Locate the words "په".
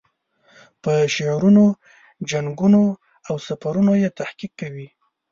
0.83-0.93